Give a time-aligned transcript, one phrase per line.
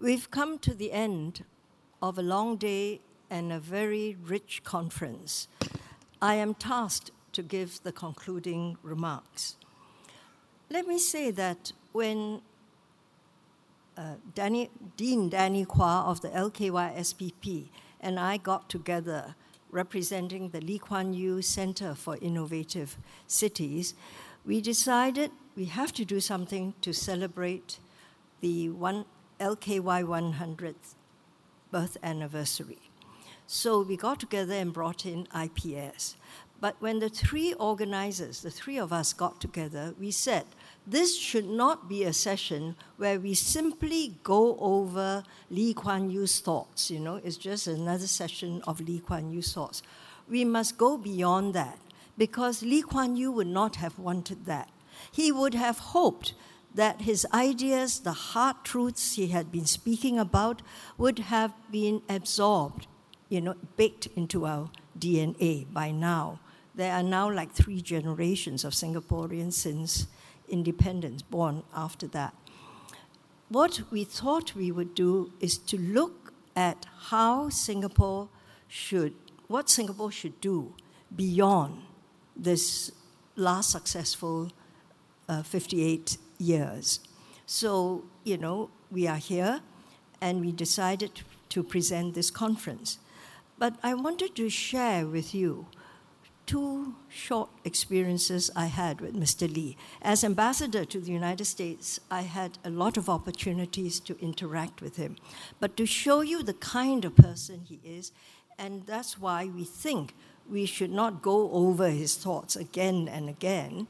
[0.00, 1.44] We've come to the end
[2.00, 5.46] of a long day and a very rich conference.
[6.22, 9.56] I am tasked to give the concluding remarks.
[10.70, 12.40] Let me say that when
[13.94, 17.68] uh, Danny, Dean Danny Quah of the LKY SPP
[18.00, 19.34] and I got together
[19.70, 23.92] representing the Lee Kuan Yew Center for Innovative Cities,
[24.46, 27.78] we decided we have to do something to celebrate
[28.40, 29.04] the one
[29.40, 30.94] LKY 100th
[31.70, 32.78] birth anniversary.
[33.46, 36.16] So we got together and brought in IPS.
[36.60, 40.44] But when the three organizers, the three of us got together, we said,
[40.86, 46.90] this should not be a session where we simply go over Lee Kuan Yew's thoughts.
[46.90, 49.82] You know, it's just another session of Lee Kuan Yew's thoughts.
[50.28, 51.78] We must go beyond that
[52.18, 54.68] because Lee Kuan Yew would not have wanted that.
[55.10, 56.34] He would have hoped
[56.74, 60.62] that his ideas, the hard truths he had been speaking about,
[60.96, 62.86] would have been absorbed,
[63.28, 66.40] you know, baked into our DNA by now.
[66.74, 70.06] There are now like three generations of Singaporeans since
[70.48, 72.34] independence born after that.
[73.48, 78.28] What we thought we would do is to look at how Singapore
[78.68, 79.14] should,
[79.48, 80.74] what Singapore should do
[81.14, 81.82] beyond
[82.36, 82.92] this
[83.34, 84.52] last successful
[85.28, 87.00] uh, 58 years.
[87.46, 89.60] So, you know, we are here
[90.20, 92.98] and we decided to present this conference.
[93.58, 95.66] But I wanted to share with you
[96.46, 99.52] two short experiences I had with Mr.
[99.52, 99.76] Lee.
[100.02, 104.96] As ambassador to the United States, I had a lot of opportunities to interact with
[104.96, 105.16] him.
[105.60, 108.10] But to show you the kind of person he is,
[108.58, 110.14] and that's why we think
[110.50, 113.86] we should not go over his thoughts again and again,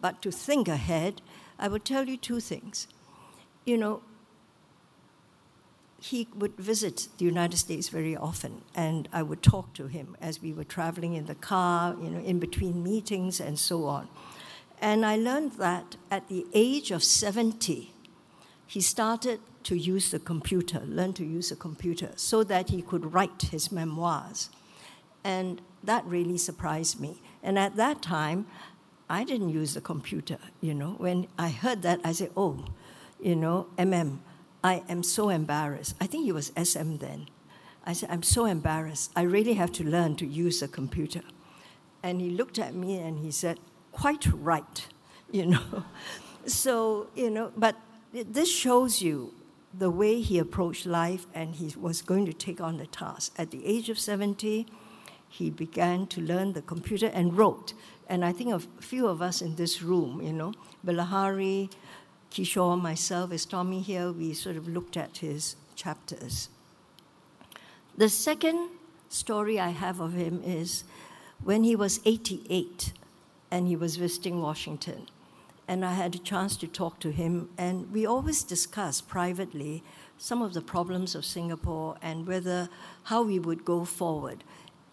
[0.00, 1.20] but to think ahead,
[1.58, 2.86] I will tell you two things.
[3.64, 4.02] You know,
[6.00, 10.42] he would visit the United States very often, and I would talk to him as
[10.42, 14.08] we were traveling in the car, you know, in between meetings and so on.
[14.82, 17.92] And I learned that at the age of 70,
[18.66, 23.14] he started to use the computer, learn to use a computer, so that he could
[23.14, 24.50] write his memoirs.
[25.22, 27.22] And that really surprised me.
[27.42, 28.46] And at that time,
[29.14, 30.96] I didn't use the computer, you know.
[30.98, 32.64] When I heard that, I said, oh,
[33.20, 34.18] you know, MM,
[34.64, 35.94] I am so embarrassed.
[36.00, 37.28] I think he was SM then.
[37.86, 39.12] I said, I'm so embarrassed.
[39.14, 41.22] I really have to learn to use a computer.
[42.02, 43.60] And he looked at me and he said,
[43.92, 44.86] quite right,
[45.30, 45.84] you know.
[46.46, 47.76] so, you know, but
[48.12, 49.32] this shows you
[49.72, 53.32] the way he approached life and he was going to take on the task.
[53.38, 54.66] At the age of 70,
[55.34, 57.72] he began to learn the computer and wrote.
[58.08, 60.52] And I think a few of us in this room, you know,
[60.86, 61.72] Bilahari,
[62.30, 66.50] Kishore, myself, as Tommy here, we sort of looked at his chapters.
[67.96, 68.68] The second
[69.08, 70.84] story I have of him is
[71.42, 72.92] when he was 88
[73.50, 75.08] and he was visiting Washington.
[75.66, 79.82] And I had a chance to talk to him, and we always discuss privately
[80.16, 82.68] some of the problems of Singapore and whether
[83.04, 84.44] how we would go forward.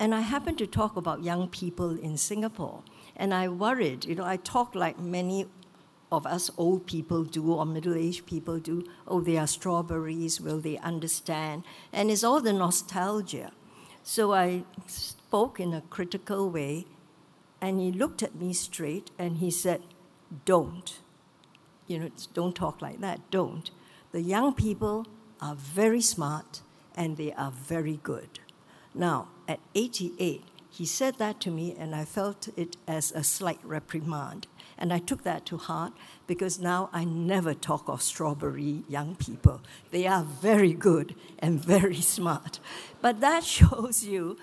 [0.02, 2.82] And I happened to talk about young people in Singapore.
[3.16, 5.46] And I worried, you know, I talk like many
[6.12, 8.84] of us old people do or middle aged people do.
[9.08, 11.66] Oh, they are strawberries, will they understand?
[11.94, 13.52] And it's all the nostalgia.
[14.02, 16.88] So I spoke in a critical way,
[17.62, 19.82] and he looked at me straight and he said,
[20.46, 20.98] Don't.
[21.86, 23.70] You know, don't talk like that, don't.
[24.14, 25.06] The young people
[25.40, 26.62] are very smart
[26.96, 28.40] and they are very good.
[28.96, 33.60] Now, at 88, he said that to me, and I felt it as a slight
[33.64, 34.48] reprimand.
[34.78, 35.92] And I took that to heart
[36.26, 39.62] because now I never talk of strawberry young people.
[39.92, 42.62] They are very good and very smart.
[43.02, 44.38] But that shows you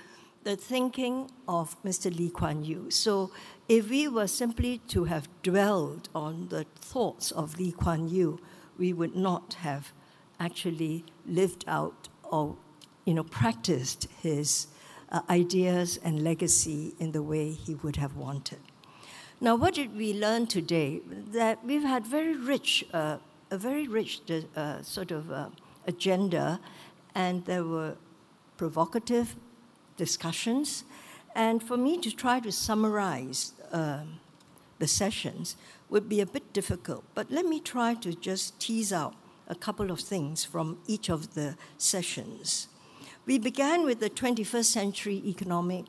[0.44, 2.14] the thinking of Mr.
[2.14, 2.90] Lee Kuan Yew.
[2.90, 3.30] So
[3.66, 8.38] if we were simply to have dwelled on the thoughts of Lee Kuan Yew,
[8.76, 9.92] we would not have
[10.38, 12.56] actually lived out or
[13.08, 14.66] you know, practiced his
[15.10, 18.58] uh, ideas and legacy in the way he would have wanted.
[19.40, 21.00] Now, what did we learn today?
[21.32, 23.18] That we've had very rich, uh,
[23.50, 24.20] a very rich
[24.56, 25.50] uh, sort of uh,
[25.86, 26.60] agenda,
[27.14, 27.96] and there were
[28.56, 29.36] provocative
[29.96, 30.84] discussions.
[31.34, 34.20] And for me to try to summarize um,
[34.78, 35.56] the sessions
[35.88, 39.14] would be a bit difficult, but let me try to just tease out
[39.46, 42.68] a couple of things from each of the sessions.
[43.28, 45.84] We began with the 21st century economic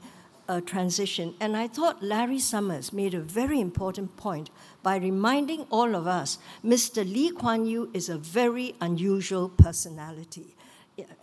[0.49, 1.35] uh, transition.
[1.39, 4.49] And I thought Larry Summers made a very important point
[4.83, 6.97] by reminding all of us Mr.
[6.97, 10.53] Lee Kuan Yew is a very unusual personality.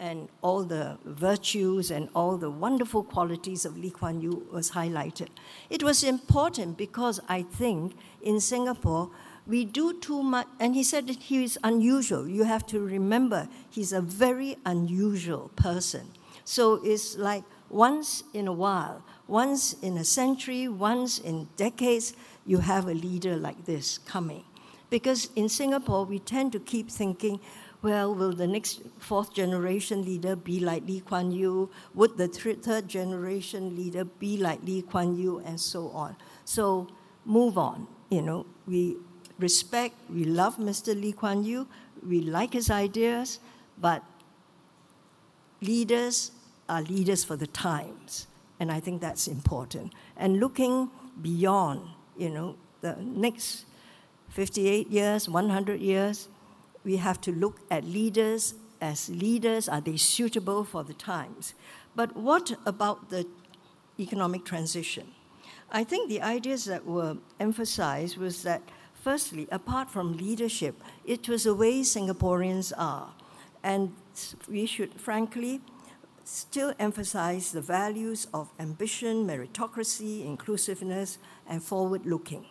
[0.00, 5.28] And all the virtues and all the wonderful qualities of Lee Kuan Yew was highlighted.
[5.68, 9.10] It was important because I think in Singapore,
[9.46, 12.28] we do too much, and he said that he is unusual.
[12.28, 16.10] You have to remember, he's a very unusual person.
[16.44, 22.14] So it's like once in a while, once in a century, once in decades,
[22.44, 24.44] you have a leader like this coming.
[24.88, 27.40] Because in Singapore, we tend to keep thinking,
[27.82, 31.70] well, will the next fourth generation leader be like Lee Kuan Yew?
[31.94, 35.42] Would the third generation leader be like Lee Kuan Yew?
[35.44, 36.16] And so on.
[36.44, 36.88] So
[37.24, 37.88] move on.
[38.10, 38.96] You know, we
[39.38, 40.98] respect, we love Mr.
[41.00, 41.66] Lee Kuan Yew,
[42.06, 43.38] we like his ideas,
[43.78, 44.02] but
[45.60, 46.32] leaders
[46.68, 48.26] are leaders for the times.
[48.58, 49.92] And I think that's important.
[50.16, 50.90] And looking
[51.20, 51.80] beyond,
[52.16, 53.66] you know, the next
[54.30, 56.28] 58 years, 100 years,
[56.84, 59.68] we have to look at leaders as leaders.
[59.68, 61.54] Are they suitable for the times?
[61.94, 63.26] But what about the
[63.98, 65.08] economic transition?
[65.70, 68.62] I think the ideas that were emphasized was that,
[69.06, 70.74] firstly, apart from leadership,
[71.04, 73.14] it was the way Singaporeans are.
[73.62, 73.92] And
[74.48, 75.60] we should, frankly,
[76.24, 81.18] still emphasize the values of ambition, meritocracy, inclusiveness,
[81.48, 82.44] and forward looking.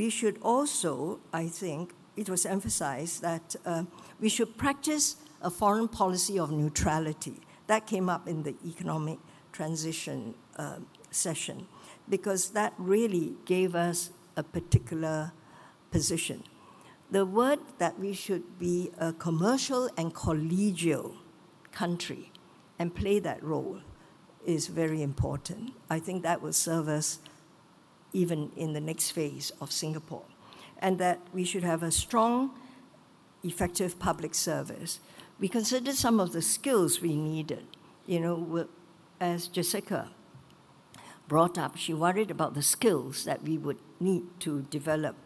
[0.00, 3.84] We should also, I think, it was emphasized that uh,
[4.20, 7.36] we should practice a foreign policy of neutrality.
[7.66, 9.20] That came up in the economic
[9.52, 10.80] transition uh,
[11.10, 11.66] session
[12.10, 15.32] because that really gave us a particular
[15.90, 16.44] position.
[17.10, 21.14] The word that we should be a commercial and collegial
[21.72, 22.32] country
[22.78, 23.80] and play that role
[24.46, 25.72] is very important.
[25.90, 27.18] I think that will serve us
[28.12, 30.24] even in the next phase of Singapore.
[30.80, 32.50] And that we should have a strong,
[33.42, 35.00] effective public service.
[35.38, 37.66] We considered some of the skills we needed.
[38.06, 38.68] You know,
[39.20, 40.10] as Jessica
[41.26, 45.16] brought up, she worried about the skills that we would need to develop.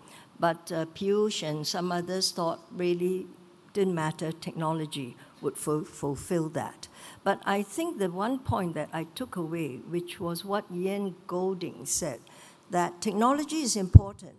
[0.42, 3.28] But uh, Piyush and some others thought really
[3.74, 6.88] didn't matter, technology would ful- fulfill that.
[7.22, 11.86] But I think the one point that I took away, which was what Ian Goldin
[11.86, 12.18] said,
[12.70, 14.34] that technology is important,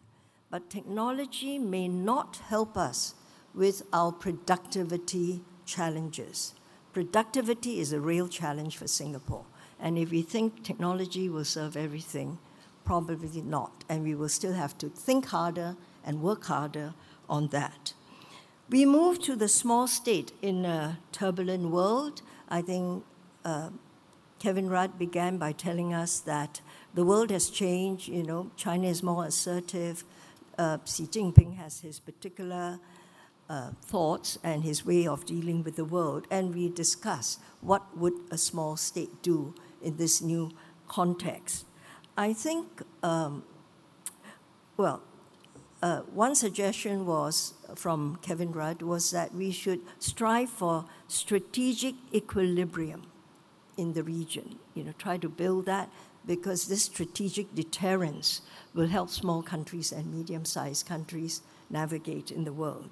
[0.51, 3.15] but technology may not help us
[3.55, 6.53] with our productivity challenges.
[6.91, 9.45] Productivity is a real challenge for Singapore.
[9.79, 12.39] And if we think technology will serve everything,
[12.83, 13.85] probably not.
[13.88, 16.94] And we will still have to think harder and work harder
[17.29, 17.94] on that.
[18.69, 22.21] We move to the small state in a turbulent world.
[22.50, 23.03] I think
[23.45, 23.69] uh,
[24.39, 26.61] Kevin Rudd began by telling us that
[26.94, 28.07] the world has changed.
[28.07, 30.03] You know, China is more assertive.
[30.57, 32.79] Uh, Xi Jinping has his particular
[33.50, 38.13] uh, thoughts and his way of dealing with the world, and we discuss what would
[38.31, 40.51] a small state do in this new
[40.88, 41.65] context.
[42.17, 43.44] I think, um,
[44.77, 45.01] well,
[45.83, 53.03] uh, one suggestion was from Kevin Rudd was that we should strive for strategic equilibrium
[53.75, 54.59] in the region.
[54.75, 55.89] You know, try to build that
[56.25, 58.44] because this strategic deterrence
[58.74, 62.91] will help small countries and medium-sized countries navigate in the world.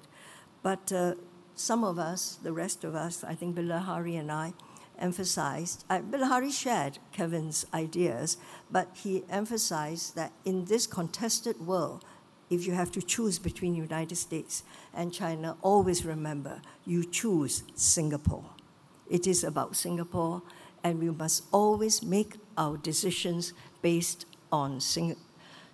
[0.62, 1.14] But uh,
[1.54, 4.52] some of us, the rest of us, I think Bilahari and I,
[4.98, 8.36] emphasized, uh, Bilahari shared Kevin's ideas,
[8.70, 12.04] but he emphasized that in this contested world,
[12.52, 18.44] if you have to choose between United States and China, always remember you choose Singapore.
[19.08, 20.42] It is about Singapore,
[20.84, 25.16] and we must always make our decisions based on Sing-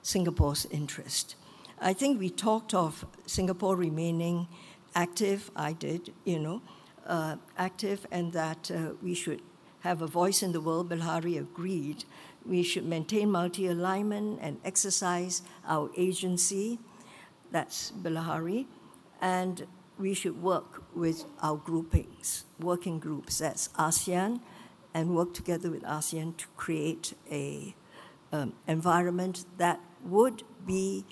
[0.03, 1.35] Singapore's interest.
[1.81, 4.47] I think we talked of Singapore remaining
[4.95, 5.51] active.
[5.57, 6.63] I did, you know,
[7.07, 9.43] uh, active, and that uh, we should
[9.81, 10.91] have a voice in the world.
[10.91, 12.05] Bilahari agreed
[12.49, 16.79] we should maintain multi alignment and exercise our agency.
[17.51, 18.67] That's Bilahari.
[19.21, 19.67] And
[19.99, 24.41] we should work with our groupings, working groups, that's ASEAN,
[24.95, 27.75] and work together with ASEAN to create a
[28.33, 31.05] um, environment that would be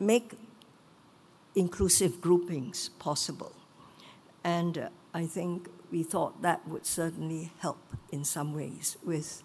[0.00, 0.32] make
[1.54, 3.52] inclusive groupings possible.
[4.44, 9.42] And uh, I think we thought that would certainly help in some ways with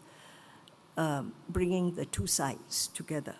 [0.97, 3.35] um, bringing the two sides together.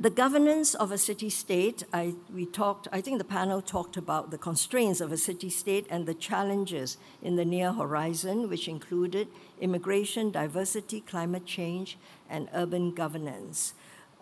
[0.00, 4.30] the governance of a city state, I, we talked, I think the panel talked about
[4.30, 9.26] the constraints of a city state and the challenges in the near horizon, which included
[9.60, 11.98] immigration, diversity, climate change,
[12.30, 13.74] and urban governance,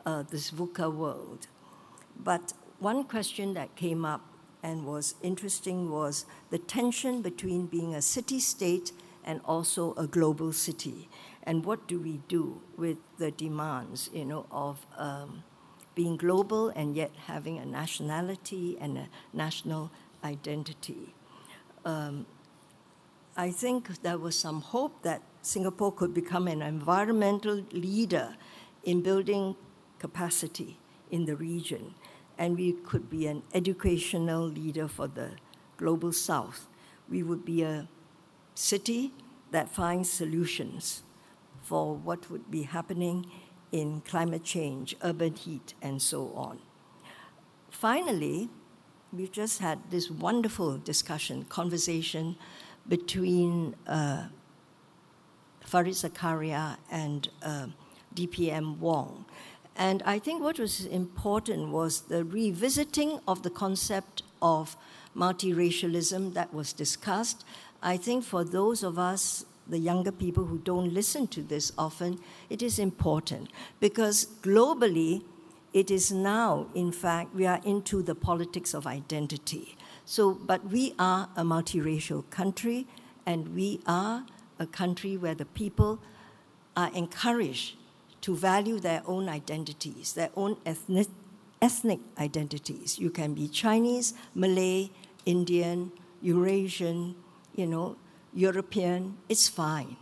[0.06, 1.46] uh, this VUCA world.
[2.18, 4.23] But one question that came up
[4.62, 8.92] and was interesting was the tension between being a city state
[9.25, 11.08] and also a global city.
[11.46, 15.44] And what do we do with the demands, you know, of um,
[15.94, 19.90] being global and yet having a nationality and a national
[20.22, 21.14] identity.
[21.84, 22.26] Um,
[23.36, 28.36] I think there was some hope that Singapore could become an environmental leader
[28.82, 29.56] in building
[29.98, 30.78] capacity
[31.10, 31.94] in the region,
[32.36, 35.30] and we could be an educational leader for the
[35.76, 36.66] global south.
[37.08, 37.88] We would be a
[38.54, 39.12] city
[39.50, 41.02] that finds solutions
[41.66, 43.26] for what would be happening
[43.73, 46.61] in climate change, urban heat, and so on.
[47.70, 48.49] Finally,
[49.12, 52.37] we've just had this wonderful discussion, conversation
[52.88, 54.26] between uh,
[55.66, 57.66] Fareed Zakaria and uh,
[58.14, 59.25] DPM Wong.
[59.76, 64.76] And I think what was important was the revisiting of the concept of
[65.14, 67.44] multiracialism that was discussed.
[67.82, 72.18] I think for those of us the younger people who don't listen to this often,
[72.49, 75.23] it is important because globally,
[75.73, 79.76] it is now, in fact, we are into the politics of identity.
[80.04, 82.87] So, but we are a multiracial country,
[83.26, 84.25] and we are
[84.58, 85.99] a country where the people
[86.76, 87.75] are encouraged
[88.23, 91.08] to value their own identities, their own ethnic,
[91.61, 92.99] ethnic identities.
[92.99, 94.90] You can be Chinese, Malay,
[95.25, 95.92] Indian,
[96.23, 97.16] Eurasian,
[97.54, 97.96] you know,
[98.37, 99.97] European, it's fine.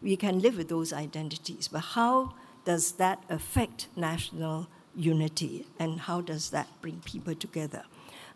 [0.00, 1.66] We can live with those identities.
[1.66, 2.34] But how
[2.64, 7.82] does that affect national unity and how does that bring people together?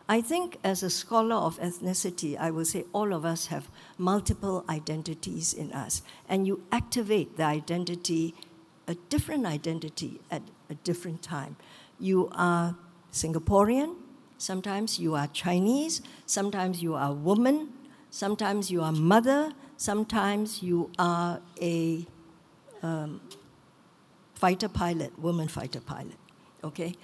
[0.08, 4.64] I think, as a scholar of ethnicity, I will say all of us have multiple
[4.68, 8.34] identities in us, and you activate the identity,
[8.86, 11.56] a different identity at a different time.
[11.98, 12.76] You are
[13.12, 13.96] Singaporean,
[14.38, 17.70] sometimes you are Chinese, sometimes you are woman,
[18.16, 22.06] Sometimes you are mother, sometimes you are a
[22.82, 23.20] um,
[24.32, 26.16] fighter pilot, woman fighter pilot,
[26.64, 26.94] okay?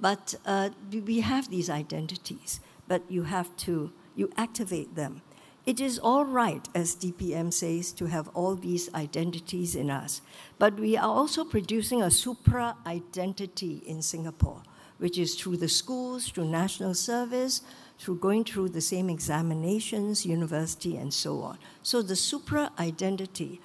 [0.00, 5.20] But uh, we have these identities, but you have to, you activate them.
[5.66, 10.22] It is all right, as DPM says, to have all these identities in us,
[10.58, 14.62] but we are also producing a supra identity in Singapore,
[15.02, 17.62] which is through the schools, through national service,
[17.98, 21.58] through going through the same examinations, university, and so on.
[21.82, 23.60] So the supra identity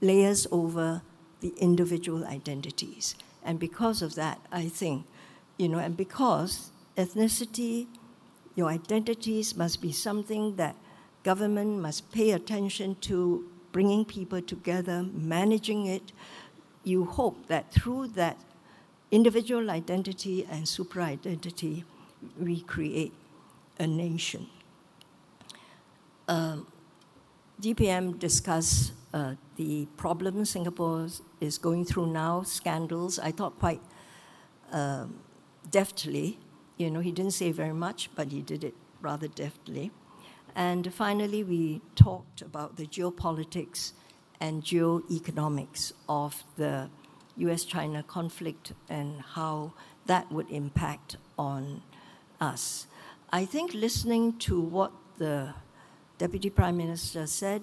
[0.00, 1.02] layers over
[1.42, 3.14] the individual identities.
[3.44, 5.06] And because of that, I think,
[5.58, 7.86] you know, and because ethnicity,
[8.56, 10.74] your identities must be something that
[11.22, 16.10] government must pay attention to, bringing people together, managing it.
[16.82, 18.36] You hope that through that
[19.10, 21.84] individual identity and super identity,
[22.38, 23.12] we create
[23.78, 24.46] a nation.
[26.26, 26.66] Um,
[27.60, 31.08] DPM discussed uh, the problems Singapore
[31.40, 33.18] is going through now, scandals.
[33.18, 33.80] I thought quite
[34.72, 35.20] um,
[35.70, 36.38] deftly.
[36.76, 39.90] You know, he didn't say very much, but he did it rather deftly.
[40.54, 43.92] And finally, we talked about the geopolitics
[44.40, 46.90] and geoeconomics of the
[47.38, 49.72] US China conflict and how
[50.06, 51.82] that would impact on
[52.40, 52.86] us.
[53.30, 55.54] I think listening to what the
[56.18, 57.62] Deputy Prime Minister said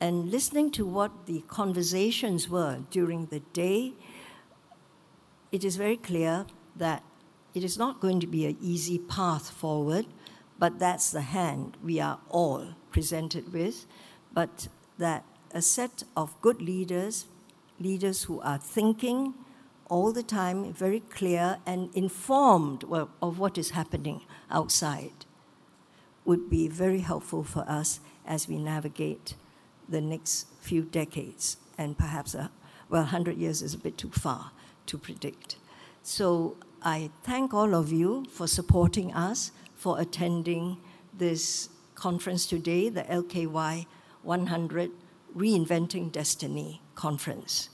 [0.00, 3.94] and listening to what the conversations were during the day,
[5.52, 7.02] it is very clear that
[7.54, 10.06] it is not going to be an easy path forward,
[10.58, 13.86] but that's the hand we are all presented with.
[14.32, 17.26] But that a set of good leaders,
[17.78, 19.34] leaders who are thinking
[19.88, 25.26] all the time, very clear and informed of what is happening outside,
[26.24, 29.34] would be very helpful for us as we navigate
[29.88, 31.58] the next few decades.
[31.76, 32.50] And perhaps, a,
[32.88, 34.52] well, 100 years is a bit too far
[34.86, 35.56] to predict.
[36.02, 40.78] So I thank all of you for supporting us, for attending
[41.12, 43.86] this conference today, the LKY
[44.22, 44.90] 100
[45.36, 47.70] Reinventing Destiny conference.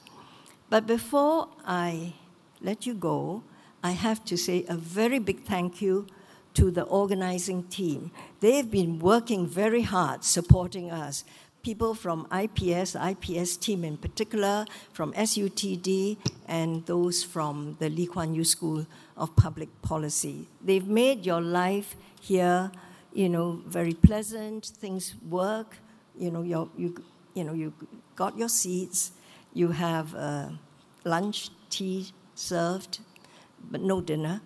[0.69, 2.15] But before I
[2.61, 3.43] let you go,
[3.83, 6.07] I have to say a very big thank you
[6.55, 8.11] to the organizing team.
[8.41, 11.25] They've been working very hard supporting us,
[11.63, 18.35] people from IPS, IPS team in particular, from SUTD, and those from the Lee Kuan
[18.35, 18.87] Yew School
[19.17, 20.47] of Public Policy.
[20.63, 22.71] They've made your life here,
[23.13, 24.67] you know, very pleasant.
[24.67, 25.77] Things work.
[26.19, 27.03] You know, you
[27.35, 27.73] you know, you
[28.21, 29.13] got your seats.
[29.55, 30.51] You have uh,
[31.05, 33.01] lunch, tea served,
[33.71, 34.43] but no dinner.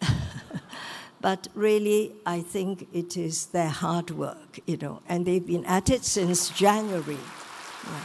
[1.20, 5.88] But really, I think it is their hard work, you know, and they've been at
[5.88, 7.22] it since January.
[7.86, 8.04] Yeah.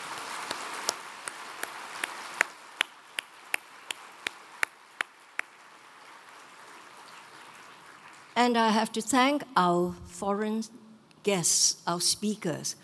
[8.36, 10.64] And I have to thank our foreign
[11.24, 12.76] guests, our speakers,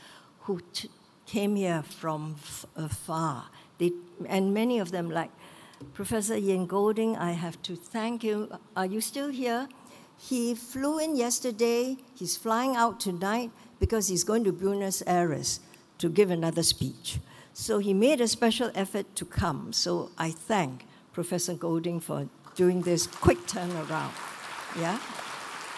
[0.45, 0.89] who t-
[1.25, 2.35] came here from
[2.75, 3.45] afar.
[3.77, 3.91] They,
[4.27, 5.31] and many of them, like
[5.93, 8.49] Professor Ian Goldin, I have to thank you.
[8.75, 9.67] Are you still here?
[10.17, 15.59] He flew in yesterday, he's flying out tonight because he's going to Buenos Aires
[15.97, 17.19] to give another speech.
[17.53, 19.73] So he made a special effort to come.
[19.73, 24.11] So I thank Professor Goldin for doing this quick turnaround.
[24.79, 24.99] Yeah?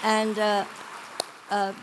[0.04, 0.66] And uh,
[1.50, 1.74] uh,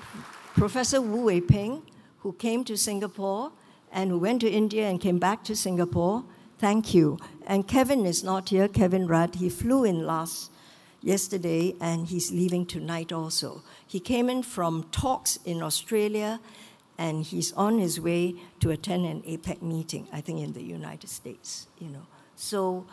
[0.55, 1.83] Professor Wu Wei-ping,
[2.23, 3.53] who came to Singapore
[3.93, 6.25] and who went to India and came back to Singapore,
[6.59, 7.19] thank you.
[7.47, 9.37] And Kevin is not here, Kevin Rudd.
[9.37, 10.51] He flew in last
[11.03, 13.63] yesterday, and he's leaving tonight also.
[13.87, 16.41] He came in from talks in Australia,
[16.97, 21.11] and he's on his way to attend an APEC meeting, I think in the United
[21.11, 22.07] States, you know.
[22.37, 22.87] So,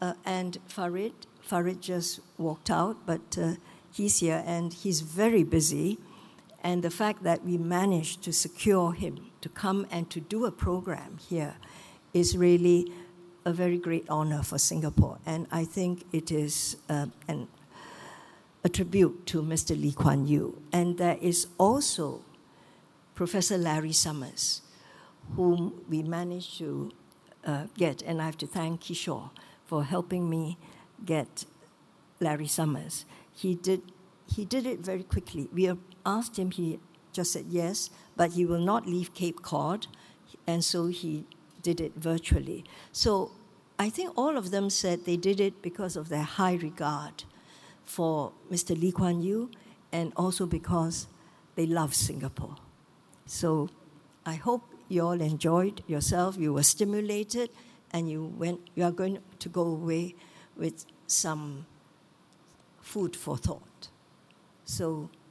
[0.00, 1.12] uh, and Fareed,
[1.48, 3.52] Fareed just walked out, but uh,
[3.92, 5.98] he's here, and he's very busy.
[6.62, 10.52] And the fact that we managed to secure him to come and to do a
[10.52, 11.56] program here
[12.14, 12.92] is really
[13.44, 15.18] a very great honor for Singapore.
[15.26, 17.48] And I think it is uh, an,
[18.62, 19.80] a tribute to Mr.
[19.80, 20.62] Lee Kuan Yew.
[20.72, 22.22] And there is also
[23.16, 24.62] Professor Larry Summers,
[25.34, 26.92] whom we managed to
[27.44, 28.02] uh, get.
[28.02, 29.30] And I have to thank Kishore
[29.66, 30.58] for helping me
[31.04, 31.44] get
[32.20, 33.04] Larry Summers.
[33.34, 33.82] He did,
[34.26, 35.48] he did it very quickly.
[35.52, 35.64] We
[36.04, 36.78] asked him, he
[37.12, 39.86] just said yes, but he will not leave Cape Cod.
[40.46, 41.24] And so he
[41.62, 42.64] did it virtually.
[42.92, 43.32] So
[43.78, 47.24] I think all of them said they did it because of their high regard
[47.84, 48.78] for Mr.
[48.78, 49.50] Lee Kuan Yew
[49.92, 51.06] and also because
[51.54, 52.56] they love Singapore.
[53.26, 53.68] So
[54.24, 57.50] I hope you all enjoyed yourself, you were stimulated,
[57.92, 60.14] and you, went, you are going to go away
[60.56, 61.66] with some
[62.80, 63.88] food for thought.
[64.64, 65.10] So